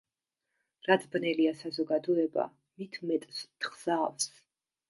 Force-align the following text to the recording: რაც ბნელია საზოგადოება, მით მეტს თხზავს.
რაც 0.87 1.05
ბნელია 1.15 1.51
საზოგადოება, 1.59 2.47
მით 2.81 2.99
მეტს 3.13 3.43
თხზავს. 3.67 4.31